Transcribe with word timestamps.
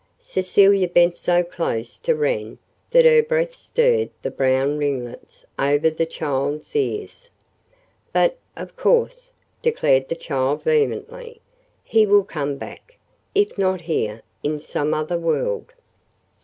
Cecilia 0.19 0.87
bent 0.87 1.15
so 1.15 1.43
close 1.43 1.99
to 1.99 2.15
Wren 2.15 2.57
that 2.89 3.05
her 3.05 3.21
breath 3.21 3.53
stirred 3.55 4.09
the 4.23 4.31
brown 4.31 4.79
ringlets 4.79 5.45
over 5.59 5.91
the 5.91 6.07
child's 6.07 6.75
ears. 6.75 7.29
"But, 8.11 8.39
of 8.55 8.75
course," 8.75 9.31
declared 9.61 10.09
the 10.09 10.15
child 10.15 10.63
vehemently, 10.63 11.39
"he 11.83 12.07
will 12.07 12.23
come 12.23 12.55
back. 12.55 12.97
If 13.35 13.59
not 13.59 13.81
here 13.81 14.23
in 14.41 14.57
some 14.57 14.95
other 14.95 15.19
world." 15.19 15.71